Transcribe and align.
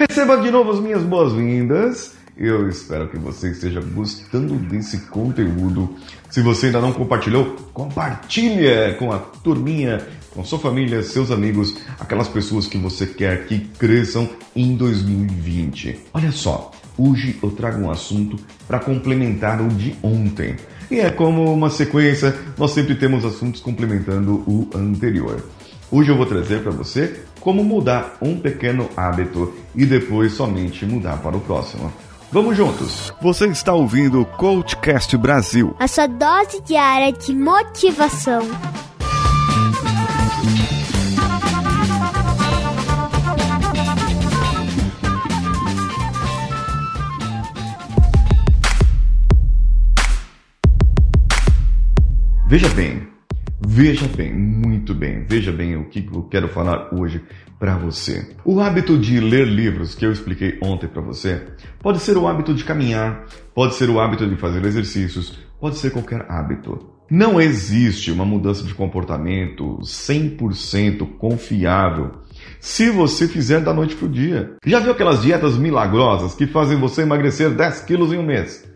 Receba 0.00 0.38
de 0.38 0.50
novo 0.50 0.70
as 0.70 0.80
minhas 0.80 1.02
boas-vindas. 1.02 2.14
Eu 2.34 2.66
espero 2.70 3.06
que 3.10 3.18
você 3.18 3.50
esteja 3.50 3.82
gostando 3.82 4.54
desse 4.54 4.96
conteúdo. 5.08 5.94
Se 6.30 6.40
você 6.40 6.66
ainda 6.66 6.80
não 6.80 6.90
compartilhou, 6.90 7.54
compartilha 7.74 8.94
com 8.98 9.12
a 9.12 9.18
turminha, 9.18 10.00
com 10.30 10.42
sua 10.42 10.58
família, 10.58 11.02
seus 11.02 11.30
amigos, 11.30 11.76
aquelas 11.98 12.28
pessoas 12.28 12.66
que 12.66 12.78
você 12.78 13.04
quer 13.04 13.44
que 13.44 13.58
cresçam 13.78 14.26
em 14.56 14.74
2020. 14.74 16.06
Olha 16.14 16.32
só, 16.32 16.70
hoje 16.96 17.38
eu 17.42 17.50
trago 17.50 17.82
um 17.82 17.90
assunto 17.90 18.38
para 18.66 18.78
complementar 18.78 19.60
o 19.60 19.68
de 19.68 19.94
ontem. 20.02 20.56
E 20.90 20.98
é 20.98 21.10
como 21.10 21.52
uma 21.52 21.68
sequência, 21.68 22.34
nós 22.56 22.70
sempre 22.70 22.94
temos 22.94 23.22
assuntos 23.22 23.60
complementando 23.60 24.36
o 24.46 24.66
anterior. 24.74 25.44
Hoje 25.92 26.08
eu 26.08 26.16
vou 26.16 26.24
trazer 26.24 26.62
para 26.62 26.70
você 26.70 27.20
como 27.40 27.64
mudar 27.64 28.16
um 28.20 28.38
pequeno 28.38 28.88
hábito 28.96 29.52
e 29.74 29.84
depois 29.86 30.32
somente 30.34 30.84
mudar 30.84 31.18
para 31.22 31.36
o 31.36 31.40
próximo. 31.40 31.92
Vamos 32.30 32.56
juntos! 32.56 33.12
Você 33.20 33.46
está 33.48 33.72
ouvindo 33.72 34.20
o 34.20 34.24
Coachcast 34.24 35.16
Brasil 35.16 35.74
a 35.80 35.88
sua 35.88 36.06
dose 36.06 36.60
diária 36.62 37.12
de 37.12 37.34
motivação. 37.34 38.42
Veja 52.46 52.68
bem, 52.70 53.06
Veja 53.62 54.08
bem, 54.08 54.32
muito 54.32 54.94
bem, 54.94 55.24
veja 55.28 55.52
bem 55.52 55.76
o 55.76 55.84
que 55.84 56.08
eu 56.10 56.22
quero 56.22 56.48
falar 56.48 56.94
hoje 56.94 57.22
para 57.58 57.76
você. 57.76 58.34
O 58.42 58.58
hábito 58.58 58.96
de 58.98 59.20
ler 59.20 59.46
livros 59.46 59.94
que 59.94 60.06
eu 60.06 60.10
expliquei 60.10 60.58
ontem 60.62 60.88
para 60.88 61.02
você 61.02 61.46
pode 61.78 62.00
ser 62.00 62.16
o 62.16 62.26
hábito 62.26 62.54
de 62.54 62.64
caminhar, 62.64 63.26
pode 63.54 63.74
ser 63.74 63.90
o 63.90 64.00
hábito 64.00 64.26
de 64.26 64.34
fazer 64.36 64.64
exercícios, 64.64 65.38
pode 65.60 65.76
ser 65.76 65.90
qualquer 65.90 66.24
hábito. 66.26 66.88
Não 67.10 67.38
existe 67.38 68.10
uma 68.10 68.24
mudança 68.24 68.64
de 68.64 68.72
comportamento 68.72 69.78
100% 69.82 71.18
confiável 71.18 72.12
se 72.58 72.88
você 72.88 73.28
fizer 73.28 73.60
da 73.60 73.74
noite 73.74 73.94
pro 73.94 74.08
dia. 74.08 74.56
Já 74.64 74.80
viu 74.80 74.92
aquelas 74.92 75.20
dietas 75.20 75.58
milagrosas 75.58 76.34
que 76.34 76.46
fazem 76.46 76.78
você 76.78 77.02
emagrecer 77.02 77.50
10 77.50 77.80
quilos 77.82 78.10
em 78.12 78.18
um 78.18 78.22
mês? 78.22 78.69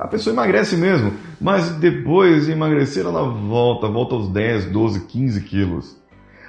A 0.00 0.08
pessoa 0.08 0.32
emagrece 0.32 0.76
mesmo, 0.76 1.12
mas 1.40 1.70
depois 1.72 2.46
de 2.46 2.52
emagrecer 2.52 3.04
ela 3.04 3.22
volta, 3.22 3.86
volta 3.86 4.14
aos 4.14 4.28
10, 4.28 4.66
12, 4.66 5.06
15 5.06 5.40
quilos. 5.42 6.00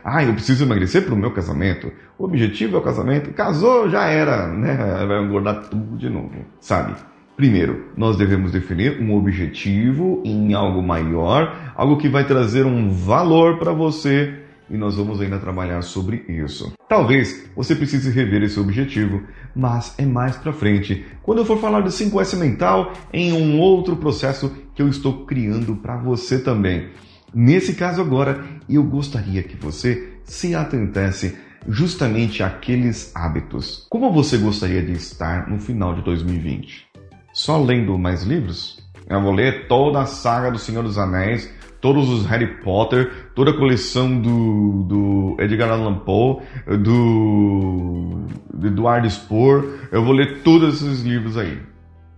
Ah, 0.04 0.24
eu 0.24 0.34
preciso 0.34 0.64
emagrecer 0.64 1.04
para 1.04 1.14
o 1.14 1.18
meu 1.18 1.32
casamento. 1.32 1.92
O 2.18 2.24
objetivo 2.24 2.76
é 2.76 2.80
o 2.80 2.84
casamento. 2.84 3.32
Casou, 3.34 3.90
já 3.90 4.06
era, 4.06 4.48
né? 4.48 5.06
Vai 5.08 5.24
engordar 5.24 5.70
tudo 5.70 5.98
de 5.98 6.10
novo, 6.10 6.32
sabe? 6.60 6.96
Primeiro, 7.36 7.86
nós 7.96 8.18
devemos 8.18 8.52
definir 8.52 9.02
um 9.02 9.16
objetivo 9.16 10.22
em 10.26 10.54
algo 10.54 10.82
maior, 10.82 11.56
algo 11.76 11.98
que 11.98 12.10
vai 12.10 12.26
trazer 12.26 12.66
um 12.66 12.90
valor 12.92 13.58
para 13.58 13.72
você 13.72 14.41
e 14.72 14.78
nós 14.78 14.96
vamos 14.96 15.20
ainda 15.22 15.38
trabalhar 15.38 15.82
sobre 15.82 16.26
isso. 16.28 16.74
Talvez 16.88 17.50
você 17.56 17.76
precise 17.76 18.10
rever 18.10 18.44
esse 18.44 18.60
objetivo, 18.60 19.22
mas 19.56 19.94
é 19.98 20.06
mais 20.06 20.38
para 20.38 20.54
frente, 20.54 21.06
quando 21.22 21.40
eu 21.40 21.46
for 21.46 21.60
falar 21.60 21.82
do 21.82 21.90
5S 21.90 22.38
mental 22.38 22.94
em 23.14 23.34
um 23.34 23.60
outro 23.60 23.96
processo 23.98 24.52
que 24.74 24.82
eu 24.82 24.88
estou 24.88 25.26
criando 25.26 25.76
para 25.76 25.98
você 25.98 26.40
também. 26.40 26.90
Nesse 27.34 27.76
caso 27.76 28.02
agora, 28.02 28.44
eu 28.68 28.84
gostaria 28.84 29.44
que 29.44 29.56
você 29.56 30.14
se 30.24 30.56
atentasse 30.56 31.38
justamente 31.68 32.42
àqueles 32.42 33.12
hábitos. 33.16 33.86
Como 33.90 34.12
você 34.12 34.38
gostaria 34.38 34.82
de 34.82 34.94
estar 34.94 35.50
no 35.50 35.60
final 35.60 35.94
de 35.94 36.02
2020? 36.02 36.88
Só 37.34 37.62
lendo 37.62 37.98
mais 37.98 38.24
livros? 38.24 38.82
Eu 39.08 39.22
vou 39.22 39.34
ler 39.34 39.68
toda 39.68 40.02
a 40.02 40.06
saga 40.06 40.52
do 40.52 40.60
Senhor 40.60 40.84
dos 40.84 40.98
Anéis 40.98 41.50
todos 41.82 42.08
os 42.08 42.26
Harry 42.28 42.62
Potter, 42.64 43.32
toda 43.36 43.52
a 43.52 43.58
coleção 43.58 44.22
do, 44.22 44.84
do 44.84 45.36
Edgar 45.40 45.72
Allan 45.72 45.96
Poe, 45.96 46.42
do, 46.78 48.28
do 48.54 48.68
Eduardo 48.68 49.10
Spohr. 49.10 49.66
Eu 49.92 50.06
vou 50.06 50.14
ler 50.14 50.44
todos 50.44 50.82
esses 50.82 51.02
livros 51.02 51.38
aí. 51.38 51.60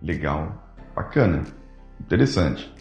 Legal, 0.01 0.75
bacana, 0.93 1.43
interessante. 1.99 2.71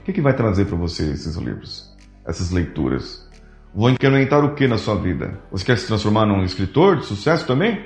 O 0.00 0.04
que, 0.04 0.12
que 0.12 0.20
vai 0.20 0.34
trazer 0.34 0.64
para 0.64 0.76
você 0.76 1.04
esses 1.12 1.36
livros, 1.36 1.96
essas 2.26 2.50
leituras? 2.50 3.26
Vão 3.74 3.90
incrementar 3.90 4.44
o 4.44 4.54
que 4.54 4.66
na 4.66 4.78
sua 4.78 4.96
vida? 4.96 5.38
Você 5.52 5.64
quer 5.64 5.78
se 5.78 5.86
transformar 5.86 6.26
num 6.26 6.42
escritor 6.42 6.96
de 6.96 7.04
sucesso 7.04 7.46
também? 7.46 7.84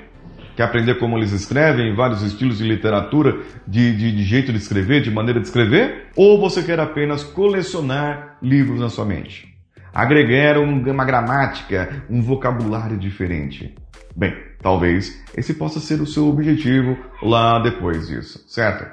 Quer 0.55 0.63
aprender 0.63 0.99
como 0.99 1.17
eles 1.17 1.31
escrevem, 1.31 1.95
vários 1.95 2.21
estilos 2.21 2.59
de 2.59 2.63
literatura, 2.63 3.37
de, 3.67 3.95
de, 3.95 4.11
de, 4.11 4.23
jeito 4.23 4.51
de 4.51 4.57
escrever, 4.59 5.01
de 5.01 5.09
maneira 5.09 5.39
de 5.39 5.47
escrever? 5.47 6.07
Ou 6.15 6.39
você 6.39 6.61
quer 6.61 6.79
apenas 6.79 7.23
colecionar 7.23 8.37
livros 8.41 8.79
na 8.79 8.89
sua 8.89 9.05
mente? 9.05 9.51
Agregar 9.93 10.59
uma 10.59 11.05
gramática, 11.05 12.03
um 12.09 12.21
vocabulário 12.21 12.97
diferente? 12.97 13.75
Bem, 14.15 14.35
talvez 14.61 15.23
esse 15.35 15.55
possa 15.55 15.79
ser 15.79 15.99
o 16.01 16.05
seu 16.05 16.27
objetivo 16.27 16.97
lá 17.21 17.59
depois 17.59 18.07
disso, 18.07 18.43
certo? 18.47 18.85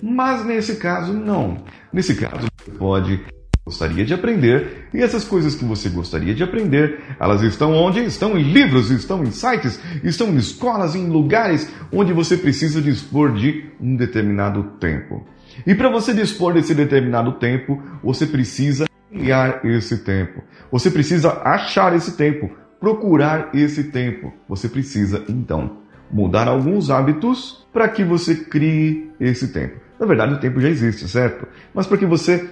Mas 0.00 0.44
nesse 0.44 0.76
caso, 0.76 1.12
não. 1.12 1.64
Nesse 1.92 2.14
caso, 2.14 2.46
você 2.56 2.70
pode 2.72 3.24
gostaria 3.68 4.02
de 4.02 4.14
aprender, 4.14 4.88
e 4.94 5.02
essas 5.02 5.24
coisas 5.24 5.54
que 5.54 5.62
você 5.62 5.90
gostaria 5.90 6.34
de 6.34 6.42
aprender, 6.42 7.00
elas 7.20 7.42
estão 7.42 7.74
onde? 7.74 8.02
Estão 8.02 8.38
em 8.38 8.42
livros, 8.42 8.90
estão 8.90 9.22
em 9.22 9.30
sites, 9.30 9.78
estão 10.02 10.28
em 10.28 10.36
escolas, 10.36 10.94
em 10.94 11.06
lugares 11.06 11.70
onde 11.92 12.14
você 12.14 12.38
precisa 12.38 12.80
dispor 12.80 13.34
de 13.34 13.66
um 13.78 13.94
determinado 13.94 14.62
tempo. 14.80 15.26
E 15.66 15.74
para 15.74 15.90
você 15.90 16.14
dispor 16.14 16.54
desse 16.54 16.74
determinado 16.74 17.32
tempo, 17.32 17.82
você 18.02 18.26
precisa 18.26 18.86
criar 19.10 19.60
esse 19.62 19.98
tempo. 19.98 20.42
Você 20.72 20.90
precisa 20.90 21.42
achar 21.44 21.94
esse 21.94 22.16
tempo, 22.16 22.50
procurar 22.80 23.50
esse 23.52 23.84
tempo. 23.84 24.32
Você 24.48 24.66
precisa, 24.66 25.22
então, 25.28 25.78
mudar 26.10 26.48
alguns 26.48 26.88
hábitos 26.88 27.66
para 27.70 27.86
que 27.86 28.02
você 28.02 28.34
crie 28.34 29.10
esse 29.20 29.48
tempo. 29.48 29.76
Na 30.00 30.06
verdade, 30.06 30.34
o 30.34 30.40
tempo 30.40 30.58
já 30.58 30.68
existe, 30.68 31.06
certo? 31.06 31.46
Mas 31.74 31.86
para 31.86 31.98
que 31.98 32.06
você 32.06 32.48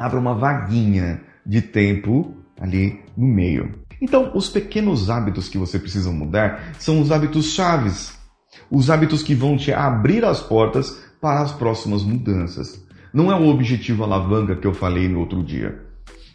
abra 0.00 0.18
uma 0.18 0.34
vaguinha 0.34 1.20
de 1.44 1.60
tempo 1.60 2.34
ali 2.58 3.00
no 3.14 3.26
meio. 3.26 3.74
Então, 4.00 4.32
os 4.34 4.48
pequenos 4.48 5.10
hábitos 5.10 5.46
que 5.46 5.58
você 5.58 5.78
precisa 5.78 6.10
mudar 6.10 6.72
são 6.78 7.02
os 7.02 7.12
hábitos 7.12 7.52
chaves, 7.52 8.18
os 8.70 8.90
hábitos 8.90 9.22
que 9.22 9.34
vão 9.34 9.58
te 9.58 9.74
abrir 9.74 10.24
as 10.24 10.40
portas 10.40 10.98
para 11.20 11.42
as 11.42 11.52
próximas 11.52 12.02
mudanças. 12.02 12.82
Não 13.12 13.30
é 13.30 13.34
o 13.34 13.48
objetivo 13.48 14.02
alavanca 14.02 14.56
que 14.56 14.66
eu 14.66 14.72
falei 14.72 15.06
no 15.06 15.20
outro 15.20 15.42
dia. 15.42 15.89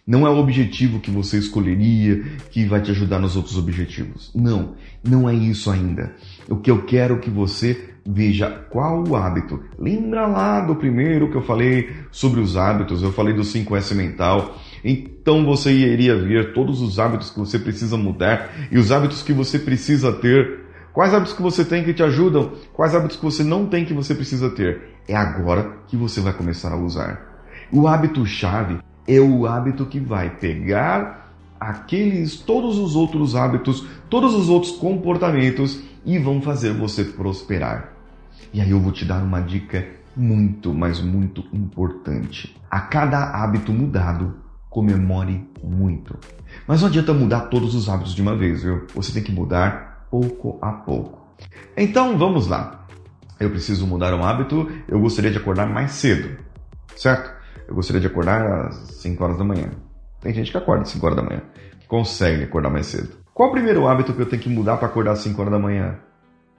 Não 0.08 0.28
é 0.28 0.30
o 0.30 0.38
objetivo 0.38 1.00
que 1.00 1.10
você 1.10 1.38
escolheria 1.38 2.24
que 2.52 2.64
vai 2.66 2.80
te 2.80 2.92
ajudar 2.92 3.20
nos 3.20 3.36
outros 3.36 3.58
objetivos. 3.58 4.32
Não, 4.36 4.76
não 5.04 5.28
é 5.28 5.34
isso 5.34 5.72
ainda. 5.72 6.14
O 6.48 6.58
que 6.58 6.70
eu 6.70 6.84
quero 6.84 7.20
que 7.20 7.30
você 7.30 7.96
veja 8.06 8.52
qual 8.70 9.04
o 9.04 9.16
hábito. 9.16 9.64
Lembra 9.80 10.28
lá 10.28 10.62
do 10.62 10.76
primeiro 10.76 11.32
que 11.32 11.36
eu 11.36 11.42
falei 11.42 11.90
sobre 12.12 12.40
os 12.40 12.56
hábitos, 12.56 13.02
eu 13.02 13.12
falei 13.12 13.34
do 13.34 13.42
5S 13.42 13.96
mental. 13.96 14.56
Então 14.84 15.44
você 15.44 15.72
iria 15.72 16.16
ver 16.16 16.54
todos 16.54 16.82
os 16.82 17.00
hábitos 17.00 17.32
que 17.32 17.40
você 17.40 17.58
precisa 17.58 17.98
mudar 17.98 18.52
e 18.72 18.78
os 18.78 18.92
hábitos 18.92 19.24
que 19.24 19.34
você 19.34 19.58
precisa 19.58 20.14
ter. 20.14 20.66
Quais 20.94 21.14
hábitos 21.14 21.34
que 21.34 21.42
você 21.42 21.66
tem 21.66 21.84
que 21.84 21.94
te 21.94 22.04
ajudam? 22.04 22.54
Quais 22.74 22.94
hábitos 22.94 23.18
que 23.18 23.26
você 23.26 23.44
não 23.44 23.66
tem 23.66 23.84
que 23.84 23.94
você 23.94 24.14
precisa 24.14 24.52
ter? 24.52 24.82
É 25.08 25.16
agora 25.16 25.80
que 25.88 25.98
você 25.98 26.22
vai 26.22 26.32
começar 26.32 26.72
a 26.72 26.78
usar. 26.78 27.44
O 27.72 27.88
hábito 27.88 28.24
chave 28.26 28.78
é 29.08 29.20
o 29.20 29.46
hábito 29.46 29.86
que 29.86 30.00
vai 30.00 30.30
pegar 30.30 31.32
aqueles 31.60 32.36
todos 32.38 32.78
os 32.78 32.96
outros 32.96 33.36
hábitos, 33.36 33.86
todos 34.10 34.34
os 34.34 34.50
outros 34.50 34.74
comportamentos 34.74 35.82
e 36.06 36.18
vão 36.20 36.42
fazer 36.42 36.74
você 36.74 37.04
prosperar. 37.04 37.94
E 38.54 38.62
aí 38.62 38.70
eu 38.70 38.80
vou 38.80 38.92
te 38.92 39.06
dar 39.06 39.24
uma 39.24 39.42
dica 39.42 39.86
muito, 40.16 40.74
mas 40.74 41.02
muito 41.02 41.44
importante. 41.52 42.56
A 42.70 42.82
cada 42.82 43.44
hábito 43.44 43.72
mudado, 43.72 44.36
comemore 44.70 45.48
muito. 45.64 46.18
Mas 46.68 46.82
não 46.82 46.90
adianta 46.90 47.14
mudar 47.14 47.42
todos 47.42 47.76
os 47.76 47.90
hábitos 47.90 48.14
de 48.14 48.22
uma 48.22 48.36
vez, 48.36 48.64
viu? 48.64 48.86
Você 48.94 49.12
tem 49.12 49.24
que 49.24 49.32
mudar 49.32 50.08
pouco 50.10 50.58
a 50.62 50.72
pouco. 50.72 51.26
Então 51.76 52.18
vamos 52.18 52.48
lá. 52.48 52.86
Eu 53.40 53.50
preciso 53.50 53.86
mudar 53.86 54.14
um 54.14 54.24
hábito, 54.24 54.72
eu 54.88 55.00
gostaria 55.00 55.32
de 55.32 55.38
acordar 55.38 55.68
mais 55.68 55.92
cedo, 55.92 56.38
certo? 56.96 57.35
Eu 57.68 57.76
gostaria 57.76 58.02
de 58.02 58.08
acordar 58.08 58.68
às 58.68 58.76
5 59.02 59.24
horas 59.24 59.38
da 59.38 59.44
manhã. 59.44 59.72
Tem 60.22 60.34
gente 60.34 60.52
que 60.52 60.58
acorda 60.58 60.84
às 60.84 60.90
5 60.90 61.06
horas 61.06 61.18
da 61.18 61.24
manhã, 61.24 61.42
que 61.80 61.88
consegue 61.88 62.44
acordar 62.44 62.70
mais 62.70 62.86
cedo. 62.88 63.18
Qual 63.34 63.50
o 63.50 63.52
primeiro 63.52 63.88
hábito 63.88 64.14
que 64.14 64.22
eu 64.22 64.26
tenho 64.26 64.42
que 64.42 64.50
mudar 64.50 64.78
para 64.78 64.88
acordar 64.88 65.12
às 65.12 65.20
5 65.20 65.40
horas 65.42 65.54
da 65.54 65.60
manhã? 65.60 66.00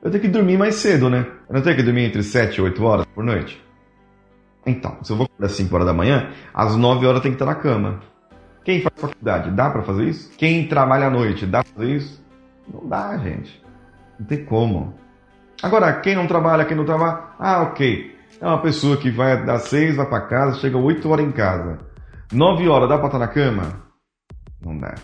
eu 0.02 0.10
tenho 0.10 0.22
que 0.22 0.28
dormir 0.28 0.56
mais 0.56 0.76
cedo, 0.76 1.10
né? 1.10 1.26
Eu 1.48 1.54
não 1.54 1.62
tenho 1.62 1.74
que 1.76 1.82
dormir 1.82 2.04
entre 2.04 2.22
7 2.22 2.56
e 2.56 2.60
8 2.62 2.84
horas 2.84 3.06
por 3.06 3.24
noite. 3.24 3.60
Então, 4.64 4.98
se 5.02 5.10
eu 5.10 5.16
vou 5.16 5.26
acordar 5.26 5.46
às 5.46 5.52
5 5.52 5.74
horas 5.74 5.86
da 5.86 5.92
manhã, 5.92 6.30
às 6.54 6.76
9 6.76 7.06
horas 7.06 7.22
tem 7.22 7.32
que 7.32 7.34
estar 7.34 7.46
na 7.46 7.54
cama. 7.54 8.00
Quem 8.64 8.82
faz 8.82 8.94
faculdade, 8.96 9.50
dá 9.50 9.70
para 9.70 9.82
fazer 9.82 10.04
isso? 10.04 10.30
Quem 10.36 10.66
trabalha 10.68 11.06
à 11.06 11.10
noite, 11.10 11.46
dá 11.46 11.62
pra 11.62 11.72
fazer 11.72 11.96
isso? 11.96 12.24
Não 12.72 12.88
dá, 12.88 13.16
gente. 13.18 13.62
Não 14.18 14.26
tem 14.26 14.44
como. 14.44 14.94
Agora, 15.62 15.92
quem 16.00 16.14
não 16.14 16.26
trabalha, 16.26 16.64
quem 16.64 16.76
não 16.76 16.84
trabalha, 16.84 17.24
ah, 17.38 17.62
ok. 17.62 18.15
É 18.40 18.46
uma 18.46 18.60
pessoa 18.60 18.96
que 18.96 19.10
vai 19.10 19.44
das 19.44 19.62
6, 19.64 19.96
vai 19.96 20.08
para 20.08 20.26
casa, 20.26 20.58
chega 20.58 20.76
8 20.76 21.08
horas 21.08 21.26
em 21.26 21.32
casa. 21.32 21.78
9 22.32 22.68
horas, 22.68 22.88
dá 22.88 22.98
para 22.98 23.06
estar 23.06 23.18
na 23.18 23.28
cama? 23.28 23.82
Não 24.60 24.76
dá. 24.76 24.94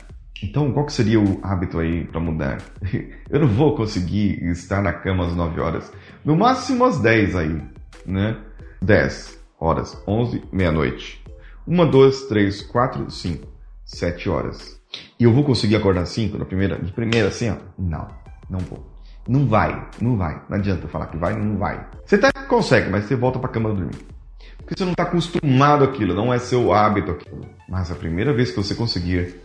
Então, 0.43 0.73
qual 0.73 0.85
que 0.85 0.93
seria 0.93 1.21
o 1.21 1.41
hábito 1.43 1.79
aí 1.79 2.05
para 2.05 2.21
mudar? 2.21 2.59
Eu 3.31 3.41
não 3.41 3.49
vou 3.49 3.75
conseguir 3.75 4.43
estar 4.51 4.83
na 4.83 4.93
cama 4.93 5.27
às 5.27 5.35
9 5.35 5.61
horas. 5.61 5.93
No 6.25 6.37
máximo 6.37 6.85
às 6.85 7.01
10 7.01 7.37
aí, 7.37 7.63
né? 8.05 8.37
10 8.83 9.39
horas, 9.59 10.03
11, 10.07 10.43
meia-noite. 10.53 11.25
1, 11.67 11.91
2, 11.91 12.23
3, 12.27 12.63
4, 12.63 13.11
5, 13.11 13.49
7 13.85 14.29
horas. 14.29 14.81
E 15.19 15.25
eu 15.25 15.33
vou 15.33 15.45
conseguir 15.45 15.77
acordar 15.77 16.05
5 16.05 16.37
na 16.37 16.45
primeira? 16.45 16.77
De 16.79 16.93
primeira 16.93 17.29
assim, 17.29 17.49
ó? 17.49 17.57
Não, 17.79 18.09
não 18.51 18.59
vou. 18.59 18.92
Não 19.29 19.47
vai, 19.47 19.89
não 20.01 20.17
vai. 20.17 20.43
Não 20.49 20.57
adianta 20.57 20.89
falar 20.89 21.07
que 21.07 21.17
vai, 21.17 21.37
não 21.37 21.57
vai. 21.57 21.87
Você 22.05 22.17
até 22.17 22.33
consegue, 22.47 22.91
mas 22.91 23.05
você 23.05 23.15
volta 23.15 23.39
para 23.39 23.49
a 23.51 23.53
cama 23.53 23.73
dormir. 23.73 23.97
Porque 24.59 24.75
você 24.77 24.85
não 24.85 24.93
está 24.93 25.05
acostumado 25.05 25.85
àquilo, 25.85 26.15
não 26.15 26.33
é 26.33 26.39
seu 26.39 26.73
hábito 26.73 27.13
aquilo. 27.13 27.47
Mas 27.69 27.91
a 27.91 27.95
primeira 27.95 28.33
vez 28.33 28.51
que 28.51 28.57
você 28.57 28.75
conseguir 28.75 29.41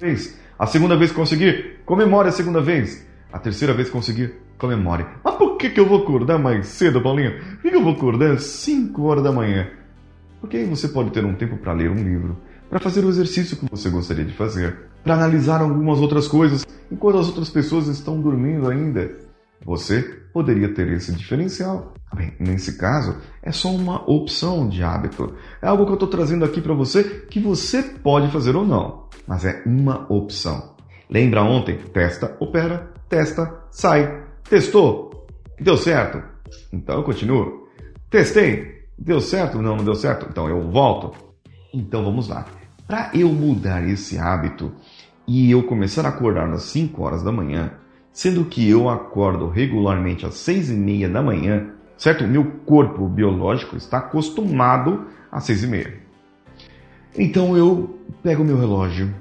vez. 0.00 0.38
A 0.58 0.66
segunda 0.66 0.96
vez 0.96 1.10
que 1.10 1.16
conseguir, 1.16 1.80
comemore 1.84 2.28
a 2.28 2.32
segunda 2.32 2.60
vez. 2.60 3.06
A 3.32 3.38
terceira 3.38 3.74
vez 3.74 3.88
que 3.88 3.92
conseguir, 3.92 4.34
comemore. 4.56 5.04
Mas 5.22 5.34
por 5.34 5.56
que, 5.56 5.70
que 5.70 5.80
eu 5.80 5.86
vou 5.86 6.02
acordar 6.02 6.38
mais 6.38 6.66
cedo, 6.66 7.00
Paulinho? 7.00 7.38
Por 7.38 7.62
que, 7.62 7.70
que 7.70 7.76
eu 7.76 7.82
vou 7.82 7.92
acordar 7.92 8.32
às 8.32 8.42
5 8.44 9.02
horas 9.02 9.22
da 9.22 9.32
manhã? 9.32 9.68
Porque 10.40 10.56
aí 10.56 10.64
você 10.64 10.88
pode 10.88 11.10
ter 11.10 11.24
um 11.24 11.34
tempo 11.34 11.56
para 11.56 11.72
ler 11.72 11.90
um 11.90 12.02
livro, 12.02 12.36
para 12.68 12.80
fazer 12.80 13.04
o 13.04 13.08
exercício 13.08 13.56
que 13.56 13.66
você 13.70 13.88
gostaria 13.88 14.24
de 14.24 14.32
fazer, 14.34 14.78
para 15.02 15.14
analisar 15.14 15.60
algumas 15.60 15.98
outras 15.98 16.28
coisas 16.28 16.66
enquanto 16.90 17.18
as 17.18 17.26
outras 17.26 17.48
pessoas 17.48 17.86
estão 17.88 18.20
dormindo 18.20 18.68
ainda. 18.68 19.10
Você 19.64 20.02
poderia 20.32 20.72
ter 20.72 20.88
esse 20.92 21.12
diferencial. 21.12 21.94
Bem, 22.14 22.32
nesse 22.38 22.78
caso, 22.78 23.16
é 23.42 23.50
só 23.52 23.70
uma 23.70 24.08
opção 24.08 24.68
de 24.68 24.82
hábito. 24.82 25.34
É 25.60 25.66
algo 25.66 25.84
que 25.84 25.90
eu 25.90 25.94
estou 25.94 26.08
trazendo 26.08 26.44
aqui 26.44 26.60
para 26.60 26.74
você 26.74 27.02
que 27.02 27.40
você 27.40 27.82
pode 27.82 28.30
fazer 28.30 28.54
ou 28.54 28.64
não, 28.64 29.08
mas 29.26 29.44
é 29.44 29.62
uma 29.66 30.06
opção. 30.10 30.76
Lembra 31.10 31.42
ontem? 31.42 31.78
Testa, 31.92 32.36
opera, 32.38 32.92
testa, 33.08 33.62
sai. 33.70 34.24
Testou? 34.48 35.26
Deu 35.60 35.76
certo? 35.76 36.22
Então 36.72 36.96
eu 36.96 37.02
continuo. 37.02 37.68
Testei? 38.10 38.84
Deu 38.98 39.20
certo? 39.20 39.60
Não, 39.60 39.76
não 39.76 39.84
deu 39.84 39.94
certo? 39.94 40.26
Então 40.30 40.48
eu 40.48 40.70
volto. 40.70 41.12
Então 41.72 42.04
vamos 42.04 42.28
lá. 42.28 42.46
Para 42.88 43.10
eu 43.12 43.28
mudar 43.28 43.86
esse 43.86 44.16
hábito 44.16 44.72
e 45.26 45.50
eu 45.50 45.62
começar 45.62 46.06
a 46.06 46.08
acordar 46.08 46.50
às 46.50 46.62
5 46.62 47.02
horas 47.02 47.22
da 47.22 47.30
manhã, 47.30 47.72
sendo 48.10 48.46
que 48.46 48.66
eu 48.66 48.88
acordo 48.88 49.46
regularmente 49.46 50.24
às 50.24 50.36
6 50.36 50.70
e 50.70 50.72
meia 50.72 51.06
da 51.06 51.22
manhã, 51.22 51.66
certo? 51.98 52.26
Meu 52.26 52.46
corpo 52.64 53.06
biológico 53.06 53.76
está 53.76 53.98
acostumado 53.98 55.04
às 55.30 55.44
6 55.44 55.64
e 55.64 55.66
meia. 55.66 55.94
Então 57.14 57.54
eu 57.58 57.98
pego 58.22 58.42
meu 58.42 58.58
relógio, 58.58 59.14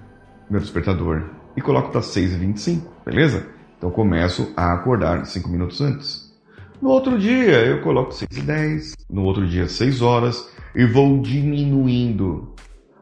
meu 0.49 0.61
despertador, 0.61 1.25
e 1.53 1.59
coloco 1.59 1.91
para 1.91 2.01
6 2.01 2.35
e 2.35 2.37
25, 2.37 2.89
beleza? 3.05 3.47
Então 3.77 3.91
começo 3.91 4.53
a 4.55 4.71
acordar 4.75 5.25
5 5.25 5.49
minutos 5.49 5.81
antes. 5.81 6.33
No 6.81 6.87
outro 6.87 7.19
dia 7.19 7.65
eu 7.65 7.81
coloco 7.81 8.13
6 8.13 8.29
e 8.31 8.41
10, 8.43 8.93
no 9.09 9.23
outro 9.23 9.45
dia 9.45 9.67
6 9.67 10.01
horas 10.01 10.49
e 10.73 10.85
vou 10.85 11.21
diminuindo. 11.21 12.55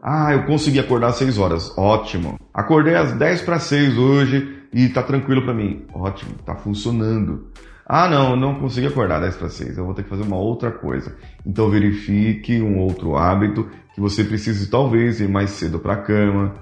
Ah, 0.08 0.34
eu 0.34 0.44
consegui 0.44 0.80
acordar 0.80 1.08
às 1.08 1.16
6 1.16 1.40
horas, 1.40 1.76
ótimo. 1.76 2.40
Acordei 2.54 2.94
às 2.94 3.14
10 3.14 3.42
para 3.42 3.58
6 3.58 3.98
hoje 3.98 4.56
e 4.72 4.88
tá 4.88 5.02
tranquilo 5.02 5.42
para 5.42 5.52
mim, 5.52 5.84
ótimo, 5.92 6.36
tá 6.46 6.54
funcionando. 6.54 7.48
Ah, 7.88 8.08
não, 8.08 8.36
não 8.36 8.60
consegui 8.60 8.86
acordar 8.86 9.20
10 9.20 9.36
para 9.36 9.50
6, 9.50 9.80
eu 9.80 9.84
vou 9.84 9.96
ter 9.96 10.04
que 10.04 10.10
fazer 10.10 10.22
uma 10.22 10.38
outra 10.38 10.70
coisa. 10.70 11.16
Então 11.44 11.72
verifique 11.72 12.62
um 12.62 12.78
outro 12.78 13.18
hábito 13.18 13.68
que 13.96 14.00
você 14.00 14.24
precise 14.24 14.70
talvez 14.70 15.20
ir 15.20 15.28
mais 15.28 15.50
cedo 15.50 15.80
para 15.80 15.94
a 15.94 16.02
cama, 16.04 16.54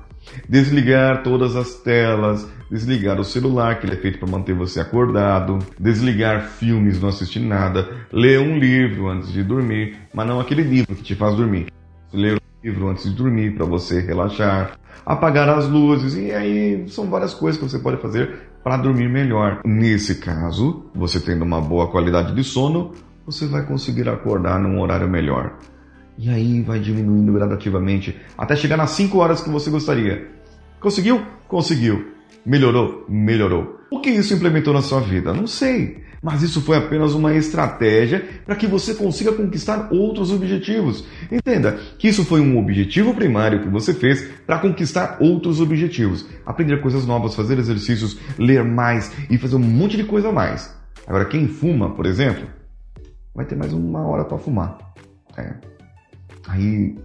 desligar 0.48 1.22
todas 1.22 1.57
as 1.57 1.74
telas, 1.75 2.48
desligar 2.72 3.19
o 3.19 3.25
celular, 3.25 3.78
que 3.78 3.86
ele 3.86 3.96
é 3.96 3.98
feito 3.98 4.19
para 4.19 4.30
manter 4.30 4.56
você 4.56 4.80
acordado, 4.80 5.60
desligar 5.78 6.48
filmes, 6.48 7.01
não 7.01 7.10
assistir 7.10 7.42
nada, 7.42 7.89
ler 8.10 8.39
um 8.39 8.57
livro 8.57 9.10
antes 9.10 9.34
de 9.34 9.44
dormir, 9.44 9.98
mas 10.13 10.25
não 10.25 10.39
aquele 10.39 10.63
livro 10.63 10.96
que 10.96 11.04
te 11.04 11.13
faz 11.13 11.36
dormir. 11.36 11.68
Ler 12.13 12.43
livro 12.63 12.88
antes 12.88 13.04
de 13.04 13.12
dormir 13.12 13.54
para 13.56 13.65
você 13.65 14.00
relaxar, 14.00 14.80
apagar 15.06 15.50
as 15.50 15.68
luzes 15.68 16.15
e 16.15 16.31
aí 16.31 16.88
são 16.88 17.10
várias 17.10 17.33
coisas 17.33 17.60
que 17.60 17.69
você 17.69 17.77
pode 17.77 18.01
fazer 18.01 18.39
para 18.63 18.77
dormir 18.77 19.10
melhor. 19.10 19.60
Nesse 19.65 20.15
caso, 20.15 20.86
você 20.95 21.19
tendo 21.19 21.44
uma 21.44 21.60
boa 21.60 21.92
qualidade 21.92 22.33
de 22.33 22.44
sono, 22.44 22.94
você 23.25 23.45
vai 23.48 23.65
conseguir 23.65 24.07
acordar 24.07 24.60
num 24.60 24.80
horário 24.80 25.10
melhor. 25.10 25.57
E 26.18 26.30
aí 26.30 26.62
vai 26.62 26.80
diminuindo 26.80 27.33
gradativamente 27.33 28.18
até 28.38 28.56
chegar 28.56 28.77
nas 28.77 28.92
5 28.92 29.18
horas 29.18 29.42
que 29.42 29.50
você 29.50 29.69
gostaria. 29.69 30.30
Conseguiu? 30.80 31.21
Conseguiu. 31.50 32.13
Melhorou? 32.45 33.06
Melhorou. 33.07 33.80
O 33.90 34.00
que 34.00 34.10
isso 34.10 34.34
implementou 34.34 34.74
na 34.74 34.81
sua 34.81 35.00
vida? 35.00 35.34
Não 35.34 35.48
sei. 35.48 36.04
Mas 36.22 36.42
isso 36.42 36.62
foi 36.62 36.78
apenas 36.78 37.13
uma 37.13 37.36
estratégia 37.36 38.25
para 38.45 38.56
que 38.56 38.66
você 38.66 38.95
consiga 38.95 39.34
conquistar 39.34 39.90
outros 39.92 40.31
objetivos. 40.31 41.06
Entenda 41.30 41.78
que 42.00 42.07
isso 42.07 42.24
foi 42.24 42.40
um 42.40 42.57
objetivo 42.57 43.13
primário 43.13 43.62
que 43.62 43.68
você 43.68 43.94
fez 43.94 44.30
para 44.48 44.57
conquistar 44.60 45.18
outros 45.19 45.60
objetivos. 45.60 46.25
Aprender 46.45 46.81
coisas 46.81 47.06
novas, 47.06 47.36
fazer 47.36 47.60
exercícios, 47.60 48.18
ler 48.40 48.63
mais 48.63 49.12
e 49.30 49.38
fazer 49.38 49.57
um 49.57 49.60
monte 49.60 49.98
de 49.98 50.06
coisa 50.06 50.30
a 50.30 50.31
mais. 50.31 50.74
Agora, 51.06 51.25
quem 51.25 51.48
fuma, 51.48 51.94
por 51.94 52.06
exemplo, 52.06 52.48
vai 53.36 53.46
ter 53.46 53.56
mais 53.56 53.74
uma 53.74 54.07
hora 54.07 54.24
para 54.24 54.38
fumar. 54.38 54.78
É. 55.38 55.54
Aí 56.48 56.96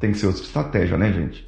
tem 0.00 0.10
que 0.10 0.18
ser 0.18 0.26
outra 0.26 0.42
estratégia, 0.42 0.98
né, 0.98 1.12
gente? 1.12 1.44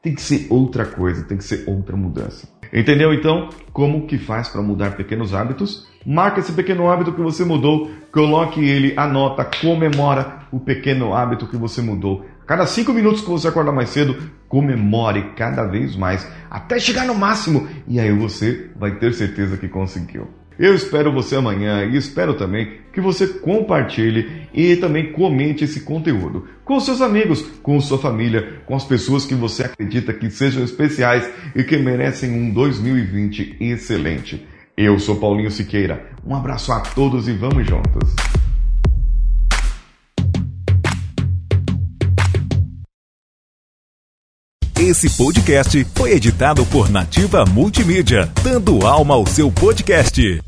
Tem 0.00 0.14
que 0.14 0.22
ser 0.22 0.46
outra 0.48 0.86
coisa, 0.86 1.24
tem 1.24 1.36
que 1.36 1.44
ser 1.44 1.64
outra 1.68 1.96
mudança. 1.96 2.57
Entendeu 2.72 3.12
então 3.14 3.48
como 3.72 4.06
que 4.06 4.18
faz 4.18 4.48
para 4.48 4.62
mudar 4.62 4.96
pequenos 4.96 5.34
hábitos? 5.34 5.86
Marca 6.04 6.40
esse 6.40 6.52
pequeno 6.52 6.90
hábito 6.90 7.12
que 7.12 7.20
você 7.20 7.44
mudou, 7.44 7.90
coloque 8.12 8.60
ele, 8.64 8.94
anota, 8.96 9.44
comemora 9.44 10.38
o 10.50 10.58
pequeno 10.58 11.14
hábito 11.14 11.46
que 11.46 11.56
você 11.56 11.82
mudou. 11.82 12.24
Cada 12.46 12.64
cinco 12.66 12.92
minutos 12.92 13.20
que 13.20 13.28
você 13.28 13.48
acordar 13.48 13.72
mais 13.72 13.90
cedo, 13.90 14.16
comemore 14.48 15.34
cada 15.36 15.64
vez 15.64 15.94
mais, 15.94 16.26
até 16.50 16.78
chegar 16.78 17.06
no 17.06 17.14
máximo, 17.14 17.68
e 17.86 18.00
aí 18.00 18.10
você 18.10 18.70
vai 18.74 18.92
ter 18.92 19.12
certeza 19.12 19.58
que 19.58 19.68
conseguiu. 19.68 20.37
Eu 20.58 20.74
espero 20.74 21.12
você 21.12 21.36
amanhã 21.36 21.84
e 21.84 21.96
espero 21.96 22.34
também 22.34 22.78
que 22.92 23.00
você 23.00 23.28
compartilhe 23.28 24.48
e 24.52 24.74
também 24.74 25.12
comente 25.12 25.62
esse 25.62 25.82
conteúdo 25.82 26.48
com 26.64 26.80
seus 26.80 27.00
amigos, 27.00 27.42
com 27.62 27.80
sua 27.80 27.96
família, 27.96 28.60
com 28.66 28.74
as 28.74 28.84
pessoas 28.84 29.24
que 29.24 29.36
você 29.36 29.62
acredita 29.62 30.12
que 30.12 30.28
sejam 30.28 30.64
especiais 30.64 31.30
e 31.54 31.62
que 31.62 31.76
merecem 31.76 32.32
um 32.32 32.52
2020 32.52 33.56
excelente. 33.60 34.44
Eu 34.76 34.98
sou 34.98 35.16
Paulinho 35.16 35.50
Siqueira. 35.50 36.10
Um 36.26 36.34
abraço 36.34 36.72
a 36.72 36.80
todos 36.80 37.28
e 37.28 37.32
vamos 37.32 37.64
juntos. 37.64 38.16
Esse 44.76 45.10
podcast 45.10 45.84
foi 45.94 46.12
editado 46.12 46.64
por 46.66 46.88
Nativa 46.88 47.44
Multimídia, 47.44 48.32
dando 48.42 48.86
alma 48.86 49.14
ao 49.14 49.26
seu 49.26 49.50
podcast. 49.52 50.47